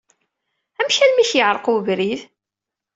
[0.79, 2.21] Amek armi i k-yeɛṛeq webrid?